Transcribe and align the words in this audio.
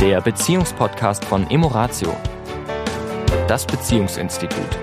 der 0.00 0.22
Beziehungspodcast 0.22 1.26
von 1.26 1.50
Emoratio, 1.50 2.16
das 3.46 3.66
Beziehungsinstitut. 3.66 4.78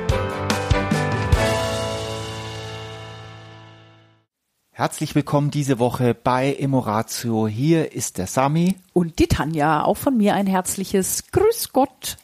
Herzlich 4.70 5.16
willkommen 5.16 5.50
diese 5.50 5.80
Woche 5.80 6.14
bei 6.14 6.54
Emoratio. 6.54 7.48
Hier 7.48 7.94
ist 7.94 8.20
der 8.20 8.28
Sami. 8.28 8.76
Und 8.94 9.18
die 9.18 9.26
Tanja. 9.26 9.84
Auch 9.84 9.98
von 9.98 10.16
mir 10.18 10.36
ein 10.36 10.46
herzliches 10.46 11.24
Grüß 11.32 11.74
Gott. 11.74 12.18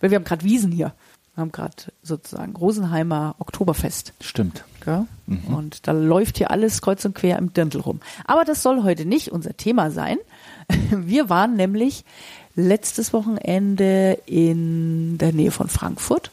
Weil 0.00 0.10
wir 0.10 0.16
haben 0.16 0.24
gerade 0.24 0.42
Wiesen 0.42 0.72
hier. 0.72 0.92
Wir 1.36 1.42
haben 1.42 1.52
gerade 1.52 1.76
sozusagen 2.02 2.56
Rosenheimer 2.56 3.34
Oktoberfest. 3.38 4.14
Stimmt. 4.22 4.64
Ja? 4.86 5.06
Mhm. 5.26 5.54
Und 5.54 5.86
da 5.86 5.92
läuft 5.92 6.38
hier 6.38 6.50
alles 6.50 6.80
kreuz 6.80 7.04
und 7.04 7.14
quer 7.14 7.38
im 7.38 7.52
Dirndl 7.52 7.80
rum. 7.80 8.00
Aber 8.24 8.46
das 8.46 8.62
soll 8.62 8.82
heute 8.84 9.04
nicht 9.04 9.32
unser 9.32 9.54
Thema 9.54 9.90
sein. 9.90 10.16
Wir 10.90 11.28
waren 11.28 11.54
nämlich 11.54 12.06
letztes 12.54 13.12
Wochenende 13.12 14.18
in 14.24 15.18
der 15.18 15.34
Nähe 15.34 15.50
von 15.50 15.68
Frankfurt 15.68 16.30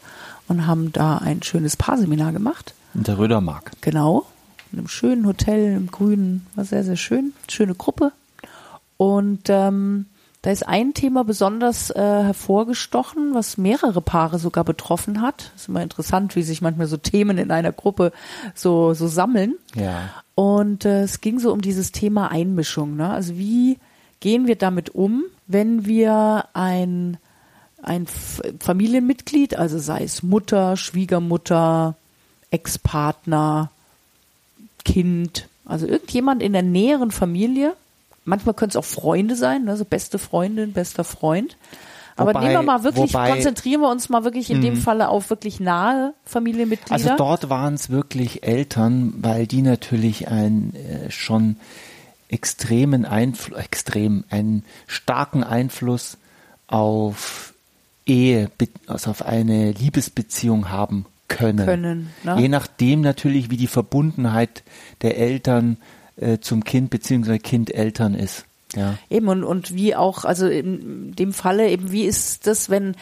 und 0.48 0.66
haben 0.66 0.90
da 0.90 1.18
ein 1.18 1.42
schönes 1.42 1.76
Paarseminar 1.76 2.32
gemacht. 2.32 2.72
In 2.94 3.02
der 3.02 3.18
Rödermark. 3.18 3.72
Genau. 3.82 4.24
In 4.72 4.78
einem 4.78 4.88
schönen 4.88 5.26
Hotel 5.26 5.76
im 5.76 5.90
Grünen. 5.90 6.46
War 6.54 6.64
sehr, 6.64 6.82
sehr 6.82 6.96
schön. 6.96 7.34
Schöne 7.50 7.74
Gruppe. 7.74 8.12
Und 8.96 9.50
ähm, 9.50 10.06
da 10.44 10.50
ist 10.50 10.68
ein 10.68 10.92
Thema 10.92 11.24
besonders 11.24 11.88
äh, 11.88 11.94
hervorgestochen, 11.94 13.32
was 13.32 13.56
mehrere 13.56 14.02
Paare 14.02 14.38
sogar 14.38 14.62
betroffen 14.62 15.22
hat. 15.22 15.52
Ist 15.56 15.70
immer 15.70 15.82
interessant, 15.82 16.36
wie 16.36 16.42
sich 16.42 16.60
manchmal 16.60 16.86
so 16.86 16.98
Themen 16.98 17.38
in 17.38 17.50
einer 17.50 17.72
Gruppe 17.72 18.12
so, 18.54 18.92
so 18.92 19.08
sammeln. 19.08 19.54
Ja. 19.74 20.10
Und 20.34 20.84
äh, 20.84 21.00
es 21.00 21.22
ging 21.22 21.38
so 21.38 21.50
um 21.50 21.62
dieses 21.62 21.92
Thema 21.92 22.30
Einmischung. 22.30 22.94
Ne? 22.94 23.08
Also 23.08 23.38
wie 23.38 23.78
gehen 24.20 24.46
wir 24.46 24.56
damit 24.56 24.94
um, 24.94 25.24
wenn 25.46 25.86
wir 25.86 26.44
ein, 26.52 27.16
ein 27.82 28.06
Familienmitglied, 28.06 29.56
also 29.56 29.78
sei 29.78 30.04
es 30.04 30.22
Mutter, 30.22 30.76
Schwiegermutter, 30.76 31.96
Ex-Partner, 32.50 33.70
Kind, 34.84 35.48
also 35.64 35.86
irgendjemand 35.86 36.42
in 36.42 36.52
der 36.52 36.62
näheren 36.62 37.12
Familie, 37.12 37.74
manchmal 38.24 38.54
können 38.54 38.70
es 38.70 38.76
auch 38.76 38.84
Freunde 38.84 39.36
sein, 39.36 39.68
also 39.68 39.84
beste 39.84 40.18
Freundin, 40.18 40.72
bester 40.72 41.04
Freund. 41.04 41.56
Aber 42.16 42.30
wobei, 42.30 42.40
nehmen 42.40 42.54
wir 42.54 42.62
mal 42.62 42.84
wirklich, 42.84 43.12
wobei, 43.12 43.30
konzentrieren 43.30 43.80
wir 43.80 43.90
uns 43.90 44.08
mal 44.08 44.22
wirklich 44.22 44.48
in 44.50 44.60
dem 44.60 44.74
mhm. 44.74 44.78
Falle 44.78 45.08
auf 45.08 45.30
wirklich 45.30 45.58
nahe 45.58 46.14
Familienmitglieder. 46.24 46.92
Also 46.92 47.16
dort 47.16 47.50
waren 47.50 47.74
es 47.74 47.90
wirklich 47.90 48.44
Eltern, 48.44 49.14
weil 49.16 49.46
die 49.46 49.62
natürlich 49.62 50.28
ein 50.28 50.74
äh, 50.74 51.10
schon 51.10 51.56
extremen 52.28 53.04
Einfluss, 53.04 53.58
extrem, 53.58 54.24
einen 54.30 54.64
starken 54.86 55.42
Einfluss 55.42 56.18
auf 56.68 57.52
Ehe, 58.06 58.50
also 58.86 59.10
auf 59.10 59.24
eine 59.24 59.72
Liebesbeziehung 59.72 60.70
haben 60.70 61.06
können. 61.28 61.66
können 61.66 62.10
ne? 62.22 62.36
Je 62.38 62.48
nachdem 62.48 63.00
natürlich, 63.00 63.50
wie 63.50 63.56
die 63.56 63.66
Verbundenheit 63.66 64.62
der 65.02 65.18
Eltern 65.18 65.78
äh, 66.16 66.38
zum 66.38 66.64
Kind 66.64 66.90
bzw. 66.90 67.38
Kind-Eltern 67.38 68.14
ist. 68.14 68.46
Ja. 68.74 68.98
Eben 69.08 69.28
und, 69.28 69.44
und 69.44 69.74
wie 69.74 69.94
auch, 69.94 70.24
also 70.24 70.48
in 70.48 71.12
dem 71.12 71.32
Falle 71.32 71.68
eben, 71.70 71.92
wie 71.92 72.04
ist 72.04 72.46
das, 72.46 72.70
wenn 72.70 72.96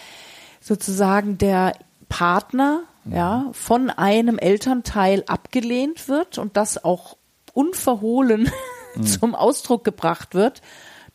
sozusagen 0.60 1.38
der 1.38 1.72
Partner 2.08 2.82
mhm. 3.04 3.14
ja 3.14 3.50
von 3.52 3.91
einem 3.91 4.38
Elternteil 4.38 5.24
abgelehnt 5.27 6.08
wird 6.08 6.38
und 6.38 6.56
das 6.56 6.84
auch 6.84 7.16
unverhohlen 7.54 8.50
mhm. 8.94 9.06
zum 9.06 9.34
Ausdruck 9.34 9.84
gebracht 9.84 10.34
wird 10.34 10.62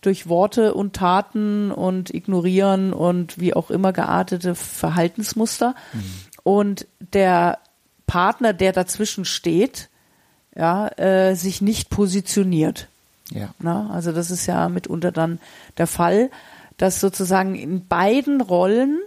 durch 0.02 0.30
Worte 0.30 0.73
und 0.73 0.95
Taten 0.95 1.72
und 1.72 2.14
Ignorieren 2.14 2.94
und 2.94 3.39
wie 3.39 3.54
auch 3.54 3.72
immer 3.72 3.94
geartete 3.94 4.54
Verhaltensmuster. 4.56 5.76
Mhm. 5.93 6.04
Und 6.43 6.88
der 6.99 7.60
Partner, 8.05 8.54
der 8.54 8.73
dazwischen 8.73 9.26
steht, 9.26 9.89
ja, 10.58 10.88
äh, 10.98 11.36
sich 11.36 11.62
nicht 11.62 11.90
positioniert. 11.90 12.88
Ja. 13.32 13.54
Na, 13.60 13.90
also 13.92 14.12
das 14.12 14.32
ist 14.32 14.45
ja 14.45 14.70
mitunter 14.70 15.12
dann 15.12 15.40
der 15.78 15.88
Fall, 15.88 16.30
dass 16.78 17.00
sozusagen 17.00 17.56
in 17.56 17.86
beiden 17.86 18.42
Rollen 18.42 19.00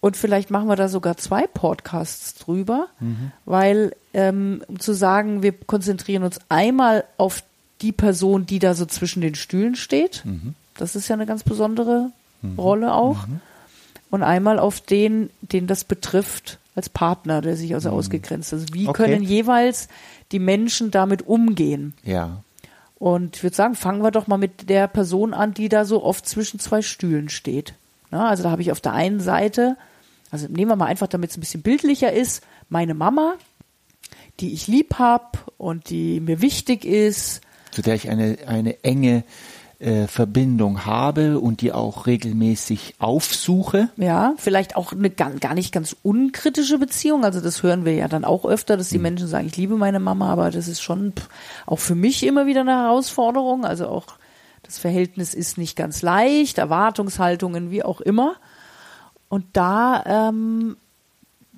und 0.00 0.16
vielleicht 0.16 0.50
machen 0.50 0.68
wir 0.68 0.76
da 0.76 0.88
sogar 0.88 1.16
zwei 1.16 1.46
Podcasts 1.46 2.34
drüber, 2.34 2.88
mhm. 3.00 3.32
weil 3.46 3.96
ähm, 4.12 4.62
um 4.68 4.78
zu 4.78 4.92
sagen, 4.92 5.42
wir 5.42 5.52
konzentrieren 5.52 6.24
uns 6.24 6.38
einmal 6.48 7.04
auf 7.16 7.42
die 7.80 7.92
Person, 7.92 8.44
die 8.44 8.58
da 8.58 8.74
so 8.74 8.86
zwischen 8.86 9.22
den 9.22 9.34
Stühlen 9.34 9.76
steht. 9.76 10.22
Mhm. 10.24 10.54
Das 10.76 10.96
ist 10.96 11.08
ja 11.08 11.14
eine 11.14 11.26
ganz 11.26 11.42
besondere 11.42 12.10
mhm. 12.42 12.58
Rolle 12.58 12.92
auch. 12.92 13.26
Mhm. 13.26 13.40
Und 14.10 14.22
einmal 14.22 14.58
auf 14.58 14.80
den, 14.80 15.30
den 15.40 15.66
das 15.66 15.84
betrifft 15.84 16.58
als 16.74 16.88
Partner, 16.88 17.40
der 17.40 17.56
sich 17.56 17.74
also 17.74 17.90
mhm. 17.90 17.96
ausgegrenzt 17.96 18.52
ist. 18.52 18.62
Also 18.62 18.74
wie 18.74 18.88
okay. 18.88 19.04
können 19.04 19.22
jeweils 19.22 19.88
die 20.32 20.38
Menschen 20.38 20.90
damit 20.90 21.26
umgehen? 21.26 21.94
Ja. 22.02 22.42
Und 22.96 23.36
ich 23.36 23.42
würde 23.42 23.56
sagen, 23.56 23.74
fangen 23.74 24.02
wir 24.02 24.10
doch 24.10 24.26
mal 24.26 24.38
mit 24.38 24.68
der 24.68 24.88
Person 24.88 25.34
an, 25.34 25.54
die 25.54 25.68
da 25.68 25.84
so 25.84 26.02
oft 26.02 26.26
zwischen 26.26 26.58
zwei 26.58 26.82
Stühlen 26.82 27.28
steht. 27.28 27.74
Na, 28.10 28.28
also 28.28 28.44
da 28.44 28.50
habe 28.50 28.62
ich 28.62 28.72
auf 28.72 28.80
der 28.80 28.92
einen 28.92 29.20
Seite, 29.20 29.76
also 30.30 30.46
nehmen 30.48 30.70
wir 30.70 30.76
mal 30.76 30.86
einfach, 30.86 31.08
damit 31.08 31.30
es 31.30 31.36
ein 31.36 31.40
bisschen 31.40 31.62
bildlicher 31.62 32.12
ist, 32.12 32.42
meine 32.68 32.94
Mama, 32.94 33.34
die 34.40 34.52
ich 34.52 34.66
lieb 34.66 34.94
habe 34.98 35.38
und 35.58 35.90
die 35.90 36.20
mir 36.20 36.40
wichtig 36.40 36.84
ist. 36.84 37.40
Zu 37.72 37.82
der 37.82 37.94
ich 37.94 38.08
eine, 38.08 38.38
eine 38.46 38.82
enge 38.84 39.24
äh, 39.84 40.06
Verbindung 40.06 40.86
habe 40.86 41.38
und 41.38 41.60
die 41.60 41.72
auch 41.72 42.06
regelmäßig 42.06 42.94
aufsuche. 42.98 43.90
Ja, 43.98 44.32
vielleicht 44.38 44.76
auch 44.76 44.92
eine 44.92 45.10
gar, 45.10 45.30
gar 45.32 45.52
nicht 45.52 45.72
ganz 45.72 45.94
unkritische 46.02 46.78
Beziehung. 46.78 47.22
Also 47.24 47.42
das 47.42 47.62
hören 47.62 47.84
wir 47.84 47.94
ja 47.94 48.08
dann 48.08 48.24
auch 48.24 48.46
öfter, 48.46 48.78
dass 48.78 48.88
die 48.88 48.96
mhm. 48.96 49.02
Menschen 49.02 49.28
sagen, 49.28 49.46
ich 49.46 49.58
liebe 49.58 49.76
meine 49.76 50.00
Mama, 50.00 50.32
aber 50.32 50.50
das 50.50 50.68
ist 50.68 50.80
schon 50.80 51.12
auch 51.66 51.80
für 51.80 51.94
mich 51.94 52.24
immer 52.24 52.46
wieder 52.46 52.62
eine 52.62 52.72
Herausforderung. 52.72 53.66
Also 53.66 53.86
auch 53.88 54.06
das 54.62 54.78
Verhältnis 54.78 55.34
ist 55.34 55.58
nicht 55.58 55.76
ganz 55.76 56.00
leicht, 56.00 56.56
Erwartungshaltungen, 56.56 57.70
wie 57.70 57.82
auch 57.82 58.00
immer. 58.00 58.36
Und 59.28 59.44
da, 59.52 60.30
ähm, 60.30 60.78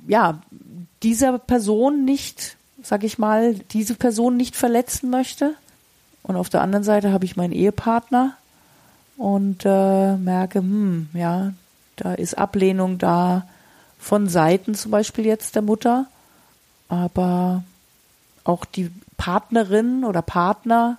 ja, 0.08 0.40
dieser 1.04 1.38
Person 1.38 2.04
nicht, 2.04 2.56
sag 2.82 3.04
ich 3.04 3.18
mal, 3.18 3.54
diese 3.70 3.94
Person 3.94 4.36
nicht 4.36 4.56
verletzen 4.56 5.10
möchte 5.10 5.54
und 6.26 6.34
auf 6.34 6.48
der 6.48 6.60
anderen 6.60 6.82
Seite 6.82 7.12
habe 7.12 7.24
ich 7.24 7.36
meinen 7.36 7.52
Ehepartner 7.52 8.32
und 9.16 9.64
äh, 9.64 10.16
merke, 10.16 10.58
hm, 10.58 11.08
ja, 11.14 11.52
da 11.94 12.14
ist 12.14 12.36
Ablehnung 12.36 12.98
da 12.98 13.46
von 13.96 14.28
Seiten 14.28 14.74
zum 14.74 14.90
Beispiel 14.90 15.24
jetzt 15.24 15.54
der 15.54 15.62
Mutter, 15.62 16.06
aber 16.88 17.62
auch 18.42 18.64
die 18.64 18.90
Partnerin 19.16 20.04
oder 20.04 20.20
Partner 20.20 20.98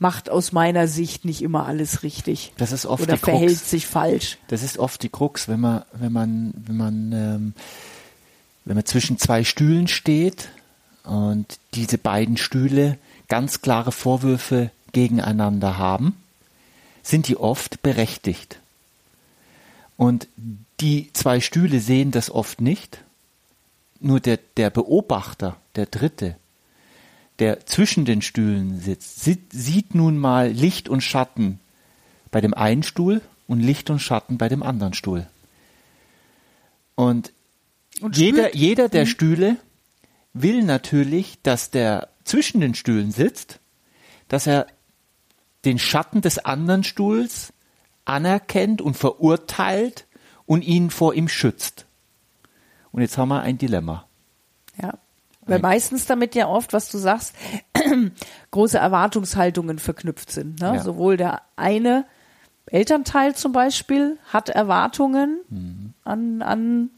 macht 0.00 0.30
aus 0.30 0.50
meiner 0.50 0.88
Sicht 0.88 1.24
nicht 1.24 1.42
immer 1.42 1.66
alles 1.66 2.02
richtig. 2.02 2.52
Das 2.58 2.72
ist 2.72 2.86
oft 2.86 3.04
oder 3.04 3.14
die 3.14 3.20
verhält 3.20 3.50
Krux. 3.50 3.70
sich 3.70 3.86
falsch. 3.86 4.36
Das 4.48 4.64
ist 4.64 4.78
oft 4.78 5.00
die 5.00 5.08
Krux, 5.08 5.46
wenn 5.48 5.60
man, 5.60 5.84
wenn 5.92 6.12
man, 6.12 6.52
wenn 6.56 6.76
man, 6.76 7.12
ähm, 7.12 7.54
wenn 8.64 8.74
man 8.74 8.84
zwischen 8.84 9.16
zwei 9.16 9.44
Stühlen 9.44 9.86
steht 9.86 10.48
und 11.04 11.58
diese 11.74 11.98
beiden 11.98 12.36
Stühle 12.36 12.98
ganz 13.28 13.62
klare 13.62 13.92
Vorwürfe 13.92 14.70
gegeneinander 14.92 15.78
haben, 15.78 16.16
sind 17.02 17.28
die 17.28 17.36
oft 17.36 17.82
berechtigt. 17.82 18.58
Und 19.96 20.28
die 20.80 21.10
zwei 21.12 21.40
Stühle 21.40 21.80
sehen 21.80 22.10
das 22.10 22.30
oft 22.30 22.60
nicht. 22.60 23.02
Nur 24.00 24.20
der, 24.20 24.38
der 24.56 24.70
Beobachter, 24.70 25.56
der 25.74 25.86
Dritte, 25.86 26.36
der 27.38 27.66
zwischen 27.66 28.04
den 28.04 28.22
Stühlen 28.22 28.80
sitzt, 28.80 29.20
sieht, 29.20 29.52
sieht 29.52 29.94
nun 29.94 30.18
mal 30.18 30.50
Licht 30.50 30.88
und 30.88 31.00
Schatten 31.00 31.60
bei 32.30 32.40
dem 32.40 32.54
einen 32.54 32.82
Stuhl 32.82 33.22
und 33.46 33.60
Licht 33.60 33.88
und 33.90 34.00
Schatten 34.00 34.38
bei 34.38 34.48
dem 34.48 34.62
anderen 34.62 34.94
Stuhl. 34.94 35.26
Und, 36.94 37.32
und 38.00 38.16
jeder, 38.16 38.54
jeder 38.54 38.88
der 38.88 39.04
mhm. 39.04 39.08
Stühle 39.08 39.56
will 40.32 40.62
natürlich, 40.62 41.38
dass 41.42 41.70
der 41.70 42.08
zwischen 42.26 42.60
den 42.60 42.74
Stühlen 42.74 43.12
sitzt, 43.12 43.60
dass 44.28 44.46
er 44.46 44.66
den 45.64 45.78
Schatten 45.78 46.20
des 46.20 46.38
anderen 46.38 46.84
Stuhls 46.84 47.52
anerkennt 48.04 48.82
und 48.82 48.96
verurteilt 48.96 50.06
und 50.44 50.62
ihn 50.62 50.90
vor 50.90 51.14
ihm 51.14 51.28
schützt. 51.28 51.86
Und 52.92 53.02
jetzt 53.02 53.18
haben 53.18 53.28
wir 53.28 53.40
ein 53.40 53.58
Dilemma. 53.58 54.06
Ja. 54.80 54.98
Weil 55.48 55.60
meistens 55.60 56.06
damit 56.06 56.34
ja 56.34 56.48
oft, 56.48 56.72
was 56.72 56.90
du 56.90 56.98
sagst, 56.98 57.34
große 58.50 58.78
Erwartungshaltungen 58.78 59.78
verknüpft 59.78 60.32
sind. 60.32 60.60
Ne? 60.60 60.74
Ja. 60.74 60.82
Sowohl 60.82 61.16
der 61.16 61.42
eine 61.54 62.04
Elternteil 62.66 63.36
zum 63.36 63.52
Beispiel 63.52 64.18
hat 64.26 64.48
Erwartungen 64.48 65.40
mhm. 65.48 65.94
an, 66.02 66.42
an 66.42 66.90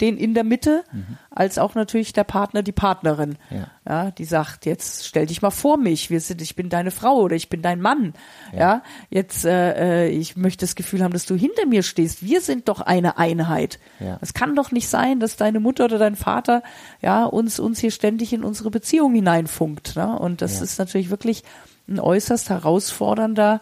den 0.00 0.16
in 0.16 0.34
der 0.34 0.44
Mitte, 0.44 0.84
als 1.30 1.58
auch 1.58 1.74
natürlich 1.74 2.12
der 2.12 2.24
Partner, 2.24 2.62
die 2.62 2.72
Partnerin. 2.72 3.36
Ja. 3.50 3.66
Ja, 3.88 4.10
die 4.10 4.24
sagt, 4.24 4.64
jetzt 4.66 5.06
stell 5.06 5.26
dich 5.26 5.42
mal 5.42 5.50
vor 5.50 5.76
mich, 5.76 6.08
wir 6.10 6.20
sind, 6.20 6.40
ich 6.42 6.54
bin 6.54 6.68
deine 6.68 6.90
Frau 6.90 7.16
oder 7.16 7.34
ich 7.36 7.48
bin 7.48 7.62
dein 7.62 7.80
Mann. 7.80 8.14
Ja, 8.56 8.82
jetzt, 9.10 9.44
äh, 9.44 10.06
äh, 10.06 10.08
ich 10.10 10.36
möchte 10.36 10.64
das 10.66 10.74
Gefühl 10.76 11.02
haben, 11.02 11.12
dass 11.12 11.26
du 11.26 11.34
hinter 11.34 11.66
mir 11.66 11.82
stehst. 11.82 12.22
Wir 12.22 12.40
sind 12.40 12.68
doch 12.68 12.80
eine 12.80 13.18
Einheit. 13.18 13.78
Ja. 13.98 14.18
Es 14.20 14.34
kann 14.34 14.54
doch 14.54 14.70
nicht 14.70 14.88
sein, 14.88 15.20
dass 15.20 15.36
deine 15.36 15.58
Mutter 15.58 15.86
oder 15.86 15.98
dein 15.98 16.16
Vater, 16.16 16.62
ja, 17.02 17.24
uns, 17.24 17.58
uns 17.58 17.78
hier 17.80 17.90
ständig 17.90 18.32
in 18.32 18.44
unsere 18.44 18.70
Beziehung 18.70 19.14
hineinfunkt. 19.14 19.96
Ne? 19.96 20.18
Und 20.18 20.42
das 20.42 20.58
Ja. 20.58 20.64
ist 20.64 20.78
natürlich 20.78 21.10
wirklich 21.10 21.42
ein 21.88 21.98
äußerst 21.98 22.50
herausfordernder 22.50 23.60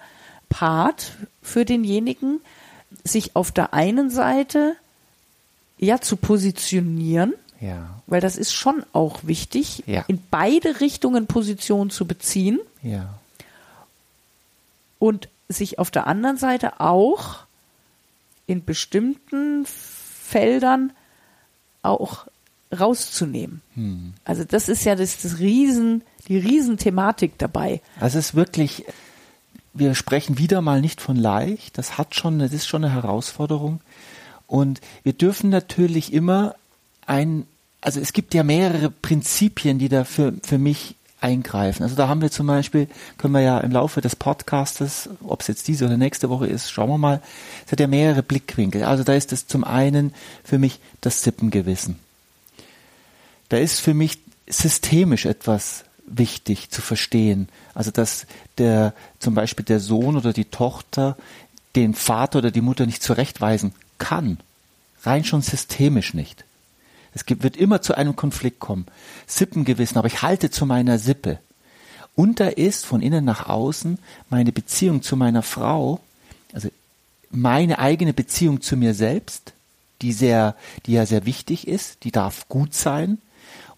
Part 0.48 1.12
für 1.42 1.64
denjenigen, 1.64 2.40
sich 3.04 3.36
auf 3.36 3.52
der 3.52 3.74
einen 3.74 4.10
Seite 4.10 4.76
ja 5.78 6.00
zu 6.00 6.16
positionieren, 6.16 7.34
Ja, 7.60 7.88
weil 8.06 8.20
das 8.20 8.36
ist 8.36 8.52
schon 8.52 8.84
auch 8.92 9.20
wichtig, 9.22 9.82
Ja. 9.86 10.04
in 10.08 10.22
beide 10.30 10.80
Richtungen 10.80 11.26
Position 11.26 11.90
zu 11.90 12.06
beziehen 12.06 12.58
ja, 12.82 13.14
und 14.98 15.28
sich 15.48 15.78
auf 15.78 15.90
der 15.90 16.06
anderen 16.06 16.36
Seite 16.38 16.80
auch 16.80 17.40
in 18.46 18.64
bestimmten 18.64 19.64
Feldern 19.66 20.92
auch 21.82 22.26
rauszunehmen. 22.76 23.62
Hm. 23.74 24.14
Also 24.24 24.44
das 24.44 24.68
ist 24.68 24.84
ja 24.84 24.94
das, 24.96 25.22
das 25.22 25.38
Riesen, 25.38 26.02
die 26.28 26.38
Riesenthematik 26.38 27.38
dabei. 27.38 27.80
Also 28.00 28.18
es 28.18 28.26
ist 28.30 28.34
wirklich, 28.34 28.84
wir 29.72 29.94
sprechen 29.94 30.38
wieder 30.38 30.62
mal 30.62 30.80
nicht 30.80 31.00
von 31.00 31.16
leicht, 31.16 31.78
das 31.78 31.96
hat 31.96 32.14
schon, 32.14 32.38
das 32.38 32.52
ist 32.52 32.66
schon 32.66 32.84
eine 32.84 32.92
Herausforderung. 32.92 33.80
Und 34.46 34.80
wir 35.02 35.12
dürfen 35.12 35.50
natürlich 35.50 36.12
immer 36.12 36.54
ein, 37.06 37.46
also 37.80 38.00
es 38.00 38.12
gibt 38.12 38.34
ja 38.34 38.42
mehrere 38.42 38.90
Prinzipien, 38.90 39.78
die 39.78 39.88
da 39.88 40.04
für, 40.04 40.34
für 40.42 40.58
mich 40.58 40.94
eingreifen. 41.20 41.82
Also 41.82 41.96
da 41.96 42.08
haben 42.08 42.20
wir 42.20 42.30
zum 42.30 42.46
Beispiel, 42.46 42.88
können 43.18 43.34
wir 43.34 43.40
ja 43.40 43.58
im 43.58 43.72
Laufe 43.72 44.00
des 44.00 44.16
Podcastes, 44.16 45.08
ob 45.24 45.40
es 45.40 45.46
jetzt 45.48 45.66
diese 45.66 45.86
oder 45.86 45.96
nächste 45.96 46.28
Woche 46.30 46.46
ist, 46.46 46.70
schauen 46.70 46.90
wir 46.90 46.98
mal, 46.98 47.22
es 47.64 47.72
hat 47.72 47.80
ja 47.80 47.86
mehrere 47.86 48.22
Blickwinkel. 48.22 48.84
Also 48.84 49.02
da 49.02 49.14
ist 49.14 49.32
es 49.32 49.46
zum 49.46 49.64
einen 49.64 50.14
für 50.44 50.58
mich 50.58 50.78
das 51.00 51.22
Sippengewissen. 51.22 51.98
Da 53.48 53.56
ist 53.56 53.80
für 53.80 53.94
mich 53.94 54.18
systemisch 54.48 55.26
etwas 55.26 55.84
wichtig 56.06 56.70
zu 56.70 56.82
verstehen. 56.82 57.48
Also 57.74 57.90
dass 57.90 58.26
der 58.58 58.92
zum 59.18 59.34
Beispiel 59.34 59.64
der 59.64 59.80
Sohn 59.80 60.16
oder 60.16 60.32
die 60.32 60.44
Tochter 60.44 61.16
den 61.74 61.94
Vater 61.94 62.38
oder 62.38 62.50
die 62.50 62.60
Mutter 62.60 62.86
nicht 62.86 63.02
zurechtweisen 63.02 63.72
kann. 63.98 64.38
Rein 65.02 65.24
schon 65.24 65.42
systemisch 65.42 66.14
nicht. 66.14 66.44
Es 67.14 67.24
gibt, 67.24 67.42
wird 67.42 67.56
immer 67.56 67.80
zu 67.80 67.96
einem 67.96 68.16
Konflikt 68.16 68.60
kommen. 68.60 68.86
Sippengewissen, 69.26 69.96
aber 69.96 70.08
ich 70.08 70.22
halte 70.22 70.50
zu 70.50 70.66
meiner 70.66 70.98
Sippe. 70.98 71.38
Und 72.14 72.40
da 72.40 72.48
ist 72.48 72.84
von 72.84 73.02
innen 73.02 73.24
nach 73.24 73.48
außen 73.48 73.98
meine 74.28 74.52
Beziehung 74.52 75.02
zu 75.02 75.16
meiner 75.16 75.42
Frau, 75.42 76.00
also 76.52 76.68
meine 77.30 77.78
eigene 77.78 78.12
Beziehung 78.12 78.60
zu 78.60 78.76
mir 78.76 78.94
selbst, 78.94 79.52
die 80.02 80.12
sehr, 80.12 80.56
die 80.86 80.92
ja 80.92 81.06
sehr 81.06 81.24
wichtig 81.26 81.68
ist, 81.68 82.04
die 82.04 82.10
darf 82.10 82.48
gut 82.48 82.74
sein. 82.74 83.18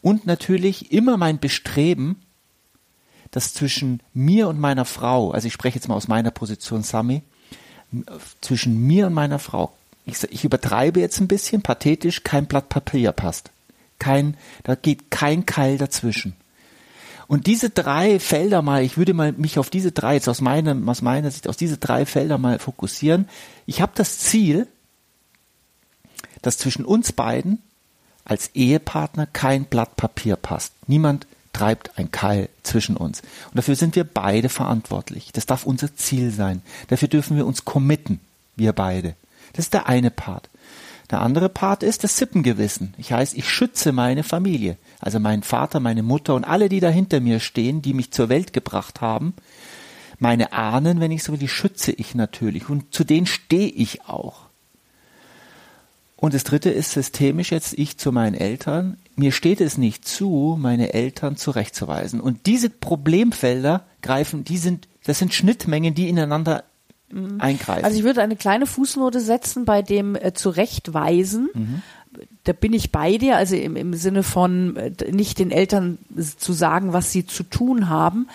Und 0.02 0.26
natürlich 0.26 0.92
immer 0.92 1.16
mein 1.16 1.38
Bestreben, 1.38 2.20
dass 3.30 3.54
zwischen 3.54 4.00
mir 4.14 4.48
und 4.48 4.58
meiner 4.58 4.84
Frau, 4.84 5.32
also 5.32 5.46
ich 5.46 5.52
spreche 5.52 5.76
jetzt 5.76 5.88
mal 5.88 5.94
aus 5.94 6.08
meiner 6.08 6.30
Position, 6.30 6.82
Sami, 6.82 7.22
zwischen 8.40 8.86
mir 8.86 9.06
und 9.06 9.14
meiner 9.14 9.38
Frau, 9.38 9.74
ich, 10.08 10.22
ich 10.24 10.44
übertreibe 10.44 11.00
jetzt 11.00 11.20
ein 11.20 11.28
bisschen, 11.28 11.62
pathetisch, 11.62 12.24
kein 12.24 12.46
Blatt 12.46 12.68
Papier 12.68 13.12
passt. 13.12 13.50
Kein, 13.98 14.36
da 14.64 14.74
geht 14.74 15.10
kein 15.10 15.46
Keil 15.46 15.78
dazwischen. 15.78 16.34
Und 17.26 17.46
diese 17.46 17.68
drei 17.68 18.18
Felder 18.18 18.62
mal, 18.62 18.82
ich 18.82 18.96
würde 18.96 19.12
mal 19.12 19.32
mich 19.32 19.58
auf 19.58 19.68
diese 19.68 19.92
drei, 19.92 20.14
jetzt 20.14 20.28
aus 20.28 20.40
meiner, 20.40 20.76
aus 20.90 21.02
meiner 21.02 21.30
Sicht, 21.30 21.46
aus 21.46 21.58
diese 21.58 21.76
drei 21.76 22.06
Felder 22.06 22.38
mal 22.38 22.58
fokussieren. 22.58 23.28
Ich 23.66 23.82
habe 23.82 23.92
das 23.94 24.18
Ziel, 24.18 24.66
dass 26.40 26.56
zwischen 26.56 26.86
uns 26.86 27.12
beiden 27.12 27.58
als 28.24 28.50
Ehepartner 28.54 29.26
kein 29.26 29.64
Blatt 29.64 29.96
Papier 29.96 30.36
passt. 30.36 30.72
Niemand 30.86 31.26
treibt 31.52 31.98
ein 31.98 32.10
Keil 32.10 32.48
zwischen 32.62 32.96
uns. 32.96 33.20
Und 33.50 33.56
dafür 33.56 33.74
sind 33.74 33.96
wir 33.96 34.04
beide 34.04 34.48
verantwortlich. 34.48 35.30
Das 35.32 35.44
darf 35.44 35.66
unser 35.66 35.94
Ziel 35.96 36.30
sein. 36.30 36.62
Dafür 36.88 37.08
dürfen 37.08 37.36
wir 37.36 37.46
uns 37.46 37.64
committen, 37.64 38.20
wir 38.56 38.72
beide. 38.72 39.14
Das 39.52 39.66
ist 39.66 39.74
der 39.74 39.88
eine 39.88 40.10
Part. 40.10 40.48
Der 41.10 41.22
andere 41.22 41.48
Part 41.48 41.82
ist 41.82 42.04
das 42.04 42.18
Sippengewissen. 42.18 42.94
Ich 42.98 43.12
heißt, 43.12 43.34
ich 43.34 43.48
schütze 43.48 43.92
meine 43.92 44.22
Familie. 44.22 44.76
Also 45.00 45.18
meinen 45.18 45.42
Vater, 45.42 45.80
meine 45.80 46.02
Mutter 46.02 46.34
und 46.34 46.44
alle, 46.44 46.68
die 46.68 46.80
da 46.80 46.88
hinter 46.88 47.20
mir 47.20 47.40
stehen, 47.40 47.80
die 47.80 47.94
mich 47.94 48.10
zur 48.10 48.28
Welt 48.28 48.52
gebracht 48.52 49.00
haben. 49.00 49.34
Meine 50.18 50.52
Ahnen, 50.52 51.00
wenn 51.00 51.10
ich 51.10 51.22
so 51.22 51.32
will, 51.32 51.38
die 51.38 51.48
schütze 51.48 51.92
ich 51.92 52.14
natürlich. 52.14 52.68
Und 52.68 52.92
zu 52.92 53.04
denen 53.04 53.26
stehe 53.26 53.68
ich 53.68 54.04
auch. 54.06 54.48
Und 56.16 56.34
das 56.34 56.42
dritte 56.42 56.70
ist 56.70 56.90
systemisch 56.90 57.52
jetzt 57.52 57.78
ich 57.78 57.96
zu 57.96 58.10
meinen 58.10 58.34
Eltern. 58.34 58.98
Mir 59.14 59.30
steht 59.30 59.60
es 59.60 59.78
nicht 59.78 60.06
zu, 60.06 60.58
meine 60.60 60.92
Eltern 60.92 61.36
zurechtzuweisen. 61.36 62.20
Und 62.20 62.46
diese 62.46 62.70
Problemfelder 62.70 63.86
greifen, 64.02 64.42
die 64.42 64.58
sind, 64.58 64.88
das 65.04 65.20
sind 65.20 65.32
Schnittmengen, 65.32 65.94
die 65.94 66.08
ineinander 66.08 66.64
eingreifen. 67.38 67.84
Also 67.84 67.98
ich 67.98 68.04
würde 68.04 68.22
eine 68.22 68.36
kleine 68.36 68.66
Fußnote 68.66 69.20
setzen 69.20 69.64
bei 69.64 69.82
dem 69.82 70.14
äh, 70.14 70.32
Zurechtweisen. 70.34 71.50
Da 72.44 72.52
bin 72.52 72.72
ich 72.72 72.90
bei 72.90 73.18
dir, 73.18 73.36
also 73.36 73.54
im, 73.56 73.76
im 73.76 73.94
Sinne 73.94 74.22
von 74.22 74.76
äh, 74.76 74.92
nicht 75.10 75.38
den 75.38 75.50
Eltern 75.50 75.98
zu 76.38 76.52
sagen, 76.52 76.92
was 76.92 77.12
sie 77.12 77.26
zu 77.26 77.42
tun 77.42 77.88
haben. 77.88 78.28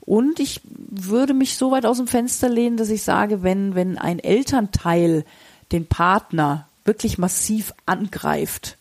Und 0.00 0.40
ich 0.40 0.60
würde 0.64 1.34
mich 1.34 1.56
so 1.56 1.70
weit 1.70 1.84
aus 1.84 1.98
dem 1.98 2.06
Fenster 2.06 2.48
lehnen, 2.48 2.76
dass 2.76 2.88
ich 2.90 3.02
sage, 3.02 3.42
wenn, 3.42 3.74
wenn 3.74 3.98
ein 3.98 4.18
Elternteil 4.18 5.24
den 5.72 5.86
Partner 5.86 6.66
wirklich 6.84 7.18
massiv 7.18 7.74
angreift 7.84 8.78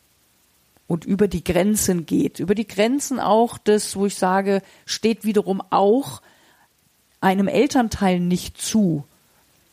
und 0.88 1.04
über 1.04 1.28
die 1.28 1.44
Grenzen 1.44 2.06
geht, 2.06 2.40
über 2.40 2.56
die 2.56 2.68
Grenzen 2.68 3.20
auch 3.20 3.58
des, 3.58 3.98
wo 3.98 4.06
ich 4.06 4.16
sage, 4.16 4.62
steht 4.86 5.26
wiederum 5.26 5.62
auch 5.70 6.22
einem 7.20 7.50
Elternteil 7.50 8.22
nicht 8.22 8.58
zu, 8.58 9.04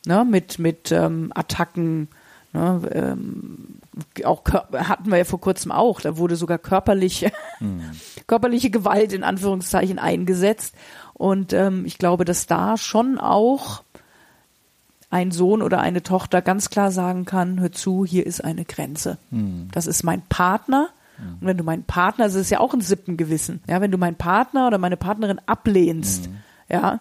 ne, 0.07 0.25
mit, 0.25 0.59
mit 0.59 0.93
ähm, 0.93 1.33
Attacken, 1.35 2.09
ne, 2.53 2.81
ähm, 2.93 3.79
auch 4.25 4.43
hatten 4.45 5.11
wir 5.11 5.19
ja 5.19 5.25
vor 5.25 5.41
kurzem 5.41 5.71
auch, 5.73 6.01
da 6.01 6.17
wurde 6.17 6.37
sogar 6.37 6.59
körperliche, 6.59 7.33
körperliche 8.27 8.71
Gewalt 8.71 9.13
in 9.13 9.25
Anführungszeichen 9.25 9.99
eingesetzt. 9.99 10.75
Und 11.13 11.53
ähm, 11.53 11.85
ich 11.87 11.99
glaube, 11.99 12.25
dass 12.25 12.47
da 12.47 12.77
schon 12.77 13.19
auch 13.19 13.83
ein 15.11 15.31
Sohn 15.31 15.63
oder 15.63 15.81
eine 15.81 16.03
Tochter 16.03 16.43
ganz 16.43 16.71
klar 16.71 16.91
sagen 16.91 17.25
kann, 17.25 17.61
hör 17.61 17.71
zu, 17.71 18.05
hier 18.05 18.27
ist 18.27 18.43
eine 18.43 18.65
Grenze. 18.65 19.19
Das 19.71 19.87
ist 19.87 20.03
mein 20.03 20.23
Partner. 20.23 20.89
Und 21.41 21.47
wenn 21.47 21.57
du 21.57 21.63
meinen 21.63 21.85
Partner, 21.85 22.25
das 22.25 22.35
ist 22.35 22.51
ja 22.51 22.59
auch 22.59 22.75
ein 22.75 22.81
Sippengewissen, 22.81 23.63
ja, 23.69 23.81
wenn 23.81 23.93
du 23.93 23.99
meinen 23.99 24.17
Partner 24.17 24.67
oder 24.67 24.79
meine 24.79 24.97
Partnerin 24.97 25.41
ablehnst, 25.47 26.29
ja, 26.69 26.99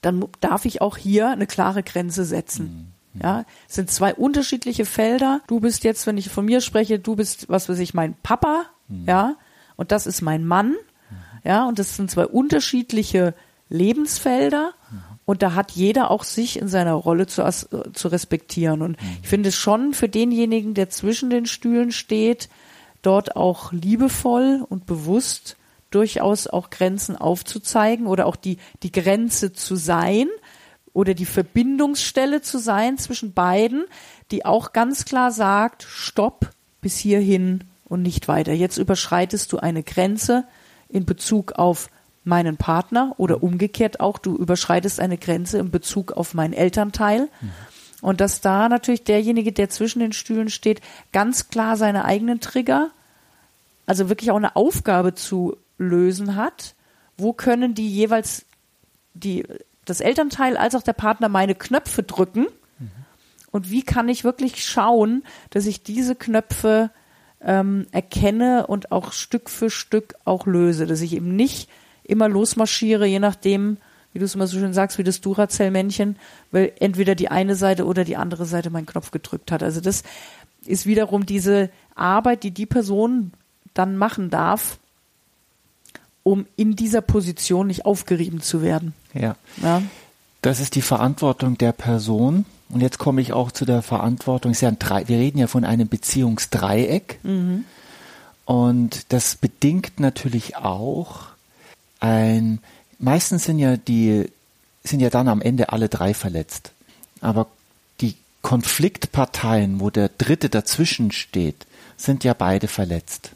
dann 0.00 0.26
darf 0.40 0.64
ich 0.64 0.80
auch 0.80 0.96
hier 0.96 1.28
eine 1.28 1.46
klare 1.46 1.82
Grenze 1.82 2.24
setzen. 2.24 2.92
Ja, 3.20 3.44
es 3.68 3.74
sind 3.74 3.90
zwei 3.90 4.14
unterschiedliche 4.14 4.84
Felder. 4.84 5.40
Du 5.48 5.60
bist 5.60 5.82
jetzt, 5.82 6.06
wenn 6.06 6.16
ich 6.16 6.28
von 6.28 6.44
mir 6.44 6.60
spreche, 6.60 6.98
du 6.98 7.16
bist, 7.16 7.48
was 7.48 7.68
weiß 7.68 7.78
ich, 7.80 7.92
mein 7.92 8.14
Papa, 8.22 8.66
ja, 9.06 9.36
und 9.76 9.92
das 9.92 10.06
ist 10.06 10.20
mein 10.20 10.44
Mann, 10.44 10.76
ja, 11.44 11.66
und 11.66 11.78
das 11.78 11.96
sind 11.96 12.10
zwei 12.10 12.26
unterschiedliche 12.26 13.34
Lebensfelder. 13.68 14.72
Und 15.24 15.42
da 15.42 15.54
hat 15.54 15.70
jeder 15.70 16.10
auch 16.10 16.24
sich 16.24 16.58
in 16.58 16.66
seiner 16.66 16.94
Rolle 16.94 17.28
zu, 17.28 17.48
zu 17.92 18.08
respektieren. 18.08 18.82
Und 18.82 18.96
ich 19.22 19.28
finde 19.28 19.50
es 19.50 19.54
schon 19.54 19.94
für 19.94 20.08
denjenigen, 20.08 20.74
der 20.74 20.90
zwischen 20.90 21.30
den 21.30 21.46
Stühlen 21.46 21.92
steht, 21.92 22.48
dort 23.02 23.36
auch 23.36 23.72
liebevoll 23.72 24.66
und 24.68 24.86
bewusst 24.86 25.56
durchaus 25.90 26.46
auch 26.46 26.70
Grenzen 26.70 27.16
aufzuzeigen 27.16 28.06
oder 28.06 28.26
auch 28.26 28.36
die, 28.36 28.58
die 28.82 28.92
Grenze 28.92 29.52
zu 29.52 29.76
sein 29.76 30.28
oder 30.92 31.14
die 31.14 31.26
Verbindungsstelle 31.26 32.42
zu 32.42 32.58
sein 32.58 32.98
zwischen 32.98 33.32
beiden, 33.32 33.84
die 34.30 34.44
auch 34.44 34.72
ganz 34.72 35.04
klar 35.04 35.32
sagt, 35.32 35.82
stopp 35.82 36.50
bis 36.80 36.98
hierhin 36.98 37.64
und 37.84 38.02
nicht 38.02 38.28
weiter. 38.28 38.52
Jetzt 38.52 38.78
überschreitest 38.78 39.52
du 39.52 39.58
eine 39.58 39.82
Grenze 39.82 40.44
in 40.88 41.04
Bezug 41.04 41.52
auf 41.52 41.90
meinen 42.24 42.56
Partner 42.56 43.14
oder 43.16 43.42
umgekehrt 43.42 44.00
auch, 44.00 44.18
du 44.18 44.36
überschreitest 44.36 45.00
eine 45.00 45.18
Grenze 45.18 45.58
in 45.58 45.70
Bezug 45.70 46.12
auf 46.12 46.34
meinen 46.34 46.52
Elternteil. 46.52 47.28
Und 48.02 48.20
dass 48.20 48.40
da 48.40 48.68
natürlich 48.68 49.04
derjenige, 49.04 49.52
der 49.52 49.68
zwischen 49.68 50.00
den 50.00 50.12
Stühlen 50.12 50.48
steht, 50.48 50.80
ganz 51.12 51.48
klar 51.48 51.76
seine 51.76 52.04
eigenen 52.04 52.40
Trigger, 52.40 52.90
also 53.86 54.08
wirklich 54.08 54.30
auch 54.30 54.36
eine 54.36 54.56
Aufgabe 54.56 55.14
zu 55.14 55.56
lösen 55.80 56.36
hat. 56.36 56.74
Wo 57.16 57.32
können 57.32 57.74
die 57.74 57.88
jeweils 57.88 58.46
die, 59.14 59.44
das 59.84 60.00
Elternteil 60.00 60.56
als 60.56 60.74
auch 60.74 60.82
der 60.82 60.92
Partner 60.92 61.28
meine 61.28 61.54
Knöpfe 61.54 62.02
drücken? 62.02 62.46
Und 63.50 63.70
wie 63.70 63.82
kann 63.82 64.08
ich 64.08 64.22
wirklich 64.22 64.64
schauen, 64.64 65.24
dass 65.50 65.66
ich 65.66 65.82
diese 65.82 66.14
Knöpfe 66.14 66.90
ähm, 67.40 67.86
erkenne 67.90 68.66
und 68.66 68.92
auch 68.92 69.12
Stück 69.12 69.50
für 69.50 69.70
Stück 69.70 70.14
auch 70.24 70.46
löse, 70.46 70.86
dass 70.86 71.00
ich 71.00 71.14
eben 71.14 71.34
nicht 71.34 71.68
immer 72.04 72.28
losmarschiere, 72.28 73.06
je 73.06 73.18
nachdem, 73.18 73.78
wie 74.12 74.18
du 74.18 74.24
es 74.24 74.34
immer 74.34 74.46
so 74.46 74.58
schön 74.58 74.72
sagst, 74.72 74.98
wie 74.98 75.04
das 75.04 75.20
Duracell-Männchen, 75.20 76.16
weil 76.50 76.72
entweder 76.78 77.14
die 77.14 77.28
eine 77.28 77.56
Seite 77.56 77.86
oder 77.86 78.04
die 78.04 78.16
andere 78.16 78.44
Seite 78.44 78.70
meinen 78.70 78.86
Knopf 78.86 79.10
gedrückt 79.10 79.50
hat. 79.50 79.62
Also 79.62 79.80
das 79.80 80.02
ist 80.64 80.86
wiederum 80.86 81.26
diese 81.26 81.70
Arbeit, 81.94 82.42
die 82.42 82.50
die 82.50 82.66
Person 82.66 83.32
dann 83.74 83.96
machen 83.96 84.30
darf, 84.30 84.78
um 86.22 86.46
in 86.56 86.76
dieser 86.76 87.00
Position 87.00 87.66
nicht 87.66 87.86
aufgerieben 87.86 88.40
zu 88.40 88.62
werden. 88.62 88.94
Ja. 89.14 89.36
Ja, 89.62 89.82
Das 90.42 90.60
ist 90.60 90.74
die 90.74 90.82
Verantwortung 90.82 91.58
der 91.58 91.72
Person. 91.72 92.44
Und 92.68 92.80
jetzt 92.80 92.98
komme 92.98 93.20
ich 93.20 93.32
auch 93.32 93.50
zu 93.50 93.64
der 93.64 93.82
Verantwortung. 93.82 94.52
Ja 94.52 94.68
ein 94.68 94.78
Drei, 94.78 95.08
wir 95.08 95.18
reden 95.18 95.38
ja 95.38 95.46
von 95.48 95.64
einem 95.64 95.88
Beziehungsdreieck. 95.88 97.18
Und 98.44 99.12
das 99.12 99.36
bedingt 99.36 100.00
natürlich 100.00 100.56
auch 100.56 101.26
ein, 102.00 102.60
meistens 102.98 103.44
sind 103.44 103.58
ja 103.58 103.76
die, 103.76 104.26
sind 104.84 105.00
ja 105.00 105.10
dann 105.10 105.28
am 105.28 105.42
Ende 105.42 105.72
alle 105.72 105.88
drei 105.88 106.14
verletzt. 106.14 106.72
Aber 107.20 107.46
die 108.00 108.16
Konfliktparteien, 108.42 109.80
wo 109.80 109.90
der 109.90 110.10
Dritte 110.16 110.48
dazwischen 110.48 111.12
steht, 111.12 111.66
sind 111.96 112.24
ja 112.24 112.34
beide 112.34 112.68
verletzt. 112.68 113.32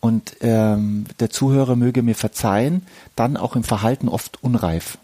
Und 0.00 0.36
ähm, 0.40 1.06
der 1.20 1.30
Zuhörer 1.30 1.74
möge 1.76 2.02
mir 2.02 2.14
verzeihen, 2.14 2.86
dann 3.16 3.36
auch 3.36 3.56
im 3.56 3.64
Verhalten 3.64 4.08
oft 4.08 4.42
unreif. 4.42 4.98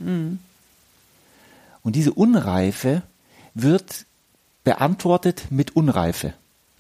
Und 1.83 1.97
diese 1.97 2.13
Unreife 2.13 3.03
wird 3.55 4.07
beantwortet 4.65 5.47
mit 5.51 5.75
Unreife. 5.75 6.35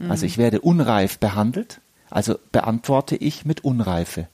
Also 0.08 0.26
ich 0.26 0.38
werde 0.38 0.60
unreif 0.60 1.18
behandelt, 1.18 1.80
also 2.10 2.36
beantworte 2.50 3.16
ich 3.16 3.44
mit 3.44 3.64
Unreife. 3.64 4.26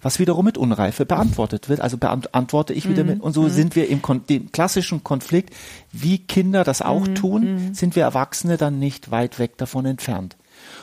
Was 0.00 0.20
wiederum 0.20 0.44
mit 0.44 0.56
Unreife 0.56 1.04
beantwortet 1.06 1.68
wird, 1.68 1.80
also 1.80 1.96
beantworte 1.98 2.72
ich 2.72 2.88
wieder 2.88 3.02
mit, 3.02 3.20
und 3.20 3.32
so 3.32 3.48
sind 3.48 3.74
wir 3.74 3.88
im 3.88 4.00
Kon 4.00 4.24
dem 4.28 4.52
klassischen 4.52 5.02
Konflikt, 5.02 5.52
wie 5.90 6.18
Kinder 6.18 6.62
das 6.62 6.82
auch 6.82 7.08
tun, 7.14 7.74
sind 7.74 7.96
wir 7.96 8.04
Erwachsene 8.04 8.56
dann 8.56 8.78
nicht 8.78 9.10
weit 9.10 9.40
weg 9.40 9.58
davon 9.58 9.86
entfernt. 9.86 10.36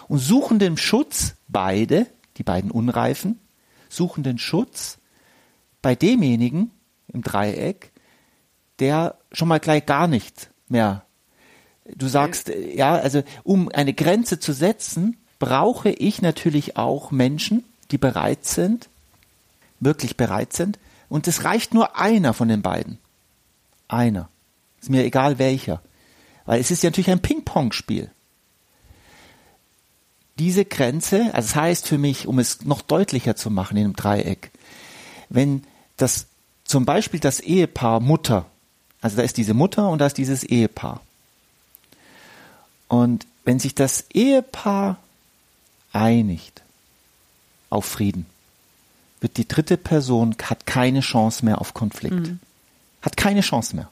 Und 0.10 0.20
suchen 0.20 0.60
den 0.60 0.76
Schutz, 0.76 1.36
beide, 1.48 2.08
die 2.38 2.44
beiden 2.44 2.72
Unreifen, 2.72 3.40
suchen 3.90 4.24
den 4.24 4.38
Schutz 4.38 4.98
bei 5.82 5.96
demjenigen 5.96 6.72
im 7.08 7.22
Dreieck, 7.22 7.92
der 8.80 9.18
schon 9.32 9.48
mal 9.48 9.60
gleich 9.60 9.86
gar 9.86 10.08
nicht 10.08 10.50
mehr. 10.68 11.06
Du 11.96 12.08
sagst, 12.08 12.50
äh, 12.50 12.76
ja, 12.76 12.96
also 12.96 13.24
um 13.44 13.70
eine 13.70 13.94
Grenze 13.94 14.40
zu 14.40 14.54
setzen, 14.54 15.18
brauche 15.40 15.90
ich 15.90 16.22
natürlich 16.22 16.78
auch 16.78 17.12
Menschen, 17.12 17.64
die 17.92 17.98
bereit 17.98 18.46
sind, 18.46 18.90
wirklich 19.80 20.18
bereit 20.18 20.54
sind. 20.54 20.80
Und 21.10 21.28
es 21.28 21.44
reicht 21.44 21.74
nur 21.74 21.98
einer 21.98 22.34
von 22.34 22.48
den 22.48 22.62
beiden. 22.62 22.98
Einer. 23.88 24.30
Ist 24.82 24.90
mir 24.90 25.06
egal 25.06 25.38
welcher. 25.38 25.82
Weil 26.46 26.60
es 26.60 26.72
ist 26.72 26.84
ja 26.84 26.90
natürlich 26.90 27.12
ein 27.12 27.22
Ping-Pong-Spiel. 27.22 28.10
Diese 30.38 30.66
Grenze, 30.66 31.34
also 31.34 31.48
das 31.48 31.56
heißt 31.56 31.88
für 31.88 31.98
mich, 31.98 32.28
um 32.28 32.40
es 32.40 32.66
noch 32.66 32.82
deutlicher 32.82 33.36
zu 33.36 33.50
machen 33.50 33.78
in 33.78 33.86
einem 33.86 33.96
Dreieck, 33.96 34.52
wenn 35.30 35.64
das 35.98 36.28
zum 36.66 36.86
Beispiel 36.86 37.20
das 37.20 37.40
Ehepaar 37.40 38.00
Mutter, 38.00 38.46
also 39.02 39.18
da 39.18 39.24
ist 39.24 39.38
diese 39.38 39.54
Mutter 39.54 39.90
und 39.90 40.00
da 40.00 40.08
ist 40.08 40.18
dieses 40.18 40.44
Ehepaar. 40.44 41.02
Und 42.88 43.26
wenn 43.44 43.60
sich 43.60 43.76
das 43.76 44.06
Ehepaar 44.12 44.98
einigt 45.94 46.62
auf 47.70 47.86
Frieden, 47.86 48.26
wird 49.22 49.38
die 49.38 49.48
dritte 49.48 49.78
Person 49.78 50.36
hat 50.44 50.66
keine 50.66 51.00
Chance 51.00 51.46
mehr 51.46 51.62
auf 51.62 51.74
Konflikt. 51.74 52.34
Hat 53.02 53.18
keine 53.18 53.42
Chance 53.42 53.76
mehr. 53.76 53.90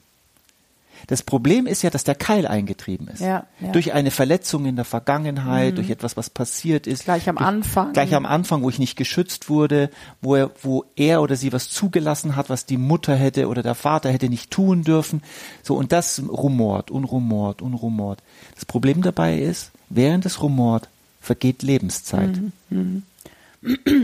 Das 1.07 1.23
Problem 1.23 1.67
ist 1.67 1.81
ja, 1.81 1.89
dass 1.89 2.03
der 2.03 2.15
Keil 2.15 2.47
eingetrieben 2.47 3.07
ist. 3.07 3.21
Ja, 3.21 3.45
ja. 3.59 3.71
Durch 3.71 3.93
eine 3.93 4.11
Verletzung 4.11 4.65
in 4.65 4.75
der 4.75 4.85
Vergangenheit, 4.85 5.77
durch 5.77 5.89
etwas, 5.89 6.17
was 6.17 6.29
passiert 6.29 6.87
ist. 6.87 7.05
Gleich 7.05 7.27
am 7.29 7.35
durch, 7.35 7.47
Anfang. 7.47 7.93
Gleich 7.93 8.15
am 8.15 8.25
Anfang, 8.25 8.63
wo 8.63 8.69
ich 8.69 8.79
nicht 8.79 8.95
geschützt 8.95 9.49
wurde, 9.49 9.89
wo 10.21 10.35
er, 10.35 10.51
wo 10.61 10.85
er 10.95 11.21
oder 11.21 11.35
sie 11.35 11.53
was 11.53 11.69
zugelassen 11.69 12.35
hat, 12.35 12.49
was 12.49 12.65
die 12.65 12.77
Mutter 12.77 13.15
hätte 13.15 13.47
oder 13.47 13.63
der 13.63 13.75
Vater 13.75 14.11
hätte 14.11 14.29
nicht 14.29 14.51
tun 14.51 14.83
dürfen. 14.83 15.21
So, 15.61 15.75
und 15.75 15.91
das 15.91 16.21
rumort 16.27 16.91
und 16.91 17.05
rumort 17.05 17.61
und 17.61 17.73
rumort. 17.73 18.19
Das 18.55 18.65
Problem 18.65 19.01
dabei 19.01 19.39
ist, 19.39 19.71
während 19.89 20.25
es 20.25 20.41
rumort, 20.41 20.87
vergeht 21.21 21.63
Lebenszeit. 21.63 22.39
Mhm. 22.69 23.03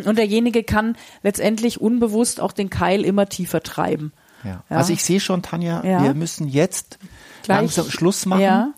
Und 0.05 0.17
derjenige 0.17 0.63
kann 0.63 0.95
letztendlich 1.21 1.81
unbewusst 1.81 2.39
auch 2.39 2.53
den 2.53 2.69
Keil 2.69 3.03
immer 3.03 3.27
tiefer 3.27 3.61
treiben. 3.61 4.13
Ja. 4.43 4.63
Also 4.69 4.93
ich 4.93 5.03
sehe 5.03 5.19
schon, 5.19 5.41
Tanja, 5.41 5.83
Ja. 5.85 6.03
wir 6.03 6.13
müssen 6.13 6.47
jetzt 6.47 6.97
Gleich. 7.43 7.57
langsam 7.57 7.89
Schluss 7.89 8.25
machen 8.25 8.41
Ja. 8.41 8.69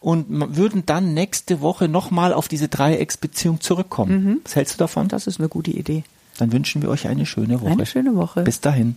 und 0.00 0.26
würden 0.56 0.84
dann 0.86 1.14
nächste 1.14 1.60
Woche 1.60 1.88
nochmal 1.88 2.32
auf 2.32 2.48
diese 2.48 2.68
Dreiecksbeziehung 2.68 3.60
zurückkommen. 3.60 4.24
Mhm. 4.24 4.40
Was 4.44 4.56
hältst 4.56 4.74
du 4.74 4.78
davon? 4.78 5.08
Das 5.08 5.26
ist 5.26 5.38
eine 5.40 5.48
gute 5.48 5.70
Idee. 5.70 6.04
Dann 6.38 6.52
wünschen 6.52 6.82
wir 6.82 6.90
euch 6.90 7.08
eine 7.08 7.24
schöne 7.26 7.60
Woche. 7.60 7.70
Eine 7.70 7.86
schöne 7.86 8.14
Woche. 8.14 8.42
Bis 8.42 8.60
dahin. 8.60 8.96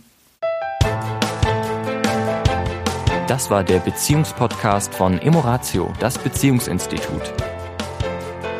Das 3.26 3.48
war 3.48 3.62
der 3.62 3.78
Beziehungspodcast 3.78 4.92
von 4.92 5.18
Emoratio, 5.20 5.92
das 6.00 6.18
Beziehungsinstitut. 6.18 7.32